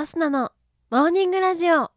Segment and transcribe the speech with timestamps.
[0.00, 0.52] アスナの
[0.92, 1.90] モーニングラジオ。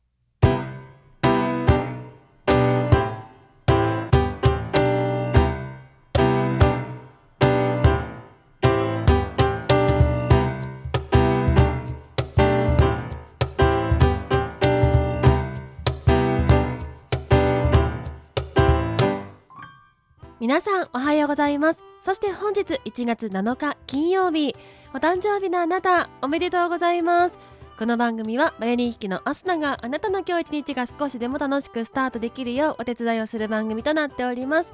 [20.40, 21.84] 皆さんおはようございます。
[22.02, 24.56] そして本日1月7日金曜日、
[24.92, 27.38] お誕生日のあなた、おめでとうございます。
[27.82, 34.72] この番組はバイオリン弾きのアスナがあなたの今日一日が少しでも楽しくスタートできるようお手伝いをする番組となっております。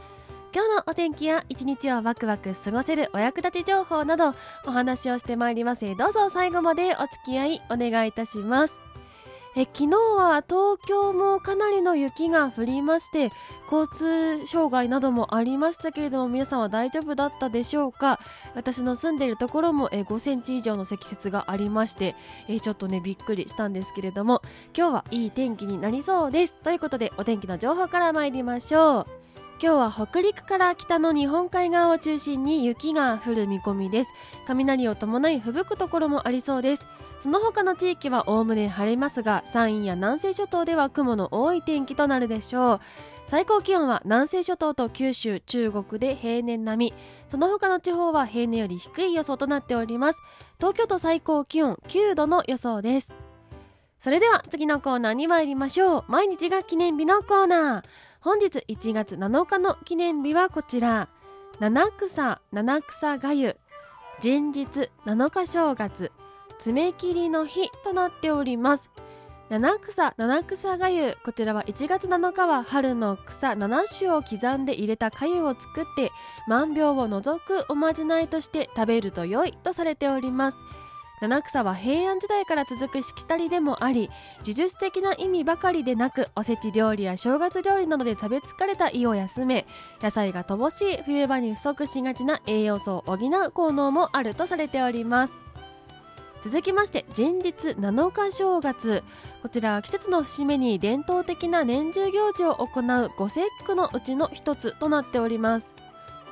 [0.54, 4.34] 今日のお天気や一日をワクワク過ごせるお役立ち情報など
[4.66, 8.87] お話をしてまいりますどうぞ最後までお付き合いお願いいたします。
[9.60, 13.32] え昨日は東京もかなりの雪が降りまして
[13.72, 18.20] 交通障害などもありましたけれども皆さんは大丈夫だったでしょうか？
[18.54, 22.16] 私の住んでいるところもえ5センチ以上の積雪がありまして
[22.48, 24.44] えちょっとねびっくりしたんですけれども
[24.78, 26.54] 今日はいい天気になりそうです。
[26.54, 29.17] ということでお天気の情報から参りましょう。
[29.60, 34.12] 今日は北陸から北の日本海側を中心に雪が降る見込みです。
[34.46, 36.86] 雷を伴い吹雪くところもありそうです。
[37.20, 42.80] その他の地域はおおむね晴れますが山陰や南西諸島では雲の多い天気となるでしょう。
[43.26, 46.94] 最高気温は南西諸島と九州中国で平年並み。
[47.28, 50.20] その他の地方は平年より低い予想となっております。
[50.60, 53.12] 東京都最高気温9度の予想です。
[54.00, 56.04] それでは次のコーナーに参りましょう。
[56.08, 57.84] 毎日が記念日のコーナー。
[58.28, 61.08] 本日1月7日の記念日はこちら。
[61.62, 63.56] 七草七草がゆ。
[64.22, 66.12] 前日7日正月。
[66.60, 68.90] 爪切りの日となっております。
[69.50, 71.16] 七草七草がゆ。
[71.24, 73.52] こちらは1月7日は春の草。
[73.52, 76.12] 7種を刻んで入れた粥を作って
[76.50, 80.58] 万病を除くおまじないとして食べると良いとされております。
[81.20, 89.66] 七草は平安時代から続くしきたりでもあり呪術的な意味ばかりでなくおせち料理や正月料理などで食べ疲れた胃を休め
[90.00, 95.34] 野菜が乏しい冬場に不足しがちな栄養素を補う効能もあるとされております。
[96.44, 99.04] 続きまして前日7日正月。
[99.42, 105.74] こちらは季節の節目に伝統的な年中行事を行う五節句のうちの一つとなっております。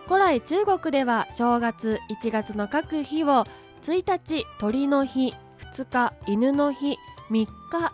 [0.07, 3.45] 古来中国では正月1月の各日を
[3.85, 5.35] 1日鳥の日
[5.75, 6.97] 2日犬の日
[7.29, 7.47] 3日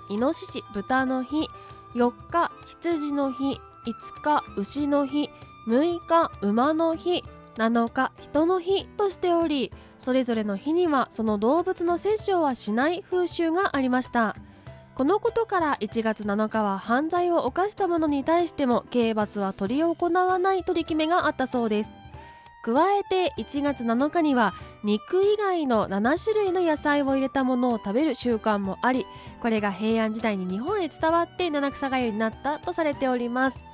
[0.10, 1.50] イノシシ豚の日
[1.96, 5.30] 4日羊の日5日牛の日
[5.68, 7.26] 6日馬の日
[7.58, 14.38] 7日人の日としておりそれぞれの日にはその動物の殺生はしない風習がありました。
[14.96, 22.01] このことから1月7日は犯罪を犯した者に対しても刑罰は執り行わない取り決めがあったそうです。
[22.64, 29.06] 加えて1月7日には肉以外の7種類の野菜を入れたものを食べる習慣もあり
[29.42, 33.72] これが平安時代に日本へ伝わって七草がゆになったとされております。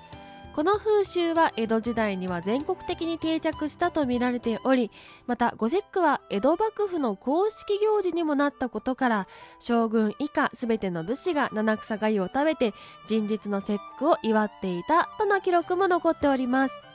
[0.57, 4.89] この風習は江戸時代には全国的に定着したとみられており
[5.27, 9.27] また五節句は江戸幕府の公式行事にもなったことから
[9.59, 12.73] 将軍以下すべての武士が七草がゆを食べて
[13.07, 16.86] 前日の節句を祝っていたとの記録も残っております。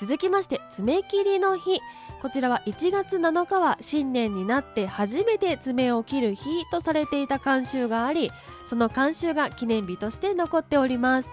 [0.00, 1.80] 続きまして爪切りの日。
[2.20, 8.30] こちらは1月7日は新年になって初めて爪を切る日とされていた慣習があり
[8.66, 11.28] その慣習が記念日として残っております。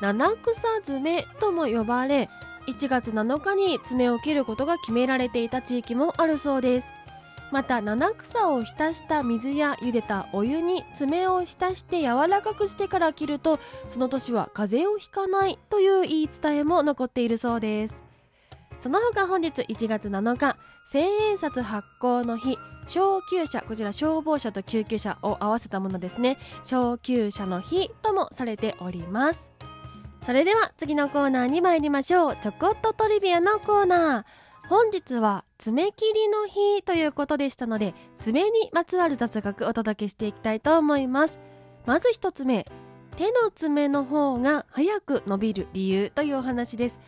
[0.00, 2.28] 七草爪とも呼ばれ
[2.68, 6.88] 1月7日に爪を切ることが決められていた地域もあるそうです。
[7.50, 18.02] また七草を浸した水や茹でたお湯に爪を浸して柔らかくしてから切るとその年は風邪をひかないという言い伝えも残っているそうです。
[18.80, 20.56] その他本日1月7日
[20.90, 22.56] 千円札発行の日
[22.88, 26.38] 小急車こちら消防車と救急車を合わせたものですね。
[26.64, 29.50] 小急車の日ともされております。
[30.22, 32.36] それでは次のコーナーに参りましょう。
[32.36, 34.24] ちょこっとトリビアのコーナー。
[34.70, 41.40] 本日は爪切りの日ということでしたので爪にまつわる雑学お届けしていきたいと思います。
[41.86, 42.64] まず1つ目
[43.16, 47.00] 手の爪の方が早く伸びる理由というお話です。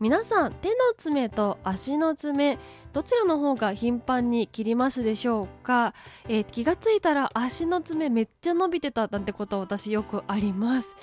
[0.00, 2.58] 皆さん手の爪と足の爪
[2.94, 5.92] どちらの方が頻繁に切りますでしょうか、
[6.28, 10.96] えー、気がついたら足の爪めっちゃ伸びてたなんてこと私よくあります。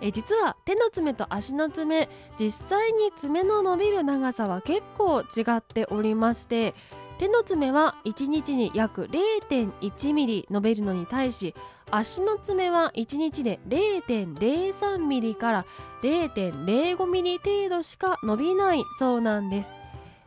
[0.00, 2.08] え実は手の爪と足の爪
[2.38, 6.74] 実際に爪の伸びる長さは結構違っておりまして
[7.18, 11.54] 手の爪は1日に約0.1ミリ伸びるのに対し
[11.90, 15.66] 足の爪は1日で0.03ミリから
[16.02, 19.70] 0.05ミリ程度しか伸びないそうなんです。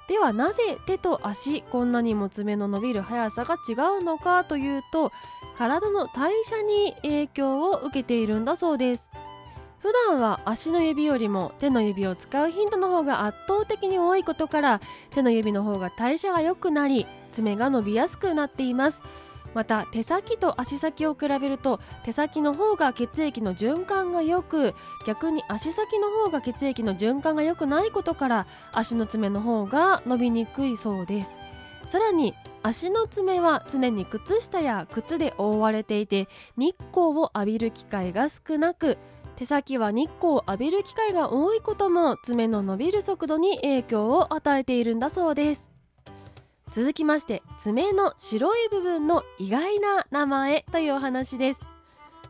[0.08, 5.12] ではなぜ手と足こんなにも爪の伸びる速さが違うのかというと
[5.58, 9.10] 体の代謝に影響を受けているんだそうです。
[9.88, 14.82] 普段は足の指よりも手の指を使う頻度の方が圧倒的に多いことから
[15.12, 19.02] 手の指の方が代謝が良くなり爪が伸びやすくなっています。
[19.54, 24.76] また手先と足先を比べると手先の方が血液の循環が良く
[25.06, 31.40] 逆に足先の方が血液の循環が良くないことから足の爪の方が伸びにくいそうです。
[31.88, 38.98] さらに足の爪は常に靴下や靴で覆われていて日光を浴びる機会が少なく
[39.38, 45.70] 手先は日光を浴びる機会が多いことも爪の伸びる速度に影響を与えているんだそうです。
[46.72, 51.62] 続きまして爪の白い部分の意外な名前というお話です。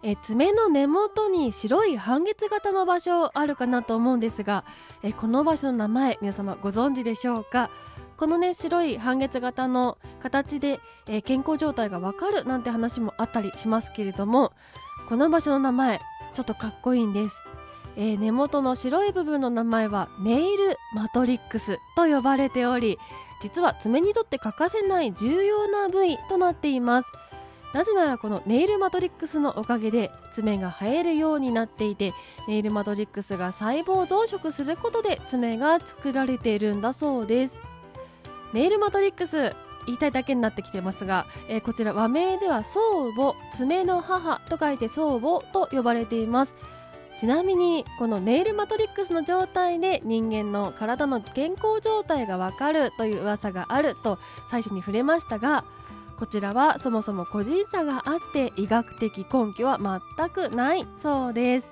[0.04, 4.66] え爪の根元に白い半月型の場所あるかなと思うんですが
[5.02, 7.70] えこの場所の名前皆様ご存知でしょうか？
[8.18, 14.52] このね白い半月型の形で、え健康状態がわかるなんて話もあったりしますけれども
[15.08, 16.00] この場所の名前
[16.34, 17.42] ちょっとかっこいいんです、
[17.96, 22.98] えー、根元の白い部分の名前はネイルマトリックスと呼ばれており
[23.42, 27.12] 実は爪にとって欠かせない重要な部位となっています。
[27.74, 32.14] なぜならこのネイルマトリックスのおかげで爪が生えるようになっていて
[32.48, 37.62] ネイルマトリックスが細胞増殖することで爪が作られているんだそうです。
[38.54, 39.52] ネイルマトリックス
[39.88, 46.54] 言いたいだけになってきてますが、えー、こちら和名では祖母爪の母と書いて祖母と呼ばれています。
[47.18, 54.20] ちなみにこのネイルマトリックスの状態で人間の体の健康状態がわかるという噂があると
[54.52, 55.66] 最初に触れましたが
[56.16, 61.72] こちらはそもそも個人差があって医学的根拠は全くないそうです。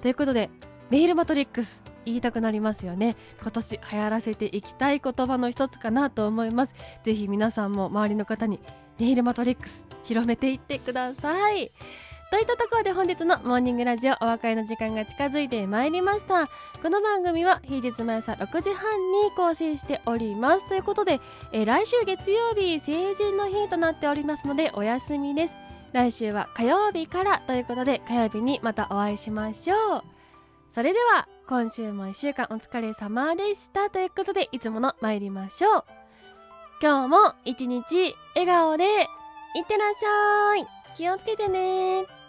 [0.00, 0.48] ということで
[0.88, 3.16] ネイルマトリックス言いたくなりますよね。
[3.40, 6.74] 今年流行らせていきたい言葉の一つかなと思います。
[7.04, 8.60] ぜひ皆さんも周りの方に
[8.98, 11.70] ネイルマトリックス広めていってください。
[12.30, 16.48] といったところで本日のモーニングラジオお別れの時間が近づいてまいりました。
[16.80, 20.68] この番組は平日毎朝6時半に更新しております。
[20.68, 21.20] ということで、
[21.52, 25.54] え来週月曜日成人の日となっておりますのでお休みです。
[25.92, 30.02] 来週は火曜日からということで火曜日にまたお会いしましょう。
[30.72, 33.90] それでは今週も一週間お疲れ様でした。
[33.90, 35.84] ということでいつもの参りましょう。
[36.80, 40.66] 今日も一日笑顔でいってらっしゃい。
[40.96, 42.19] 気をつけてね。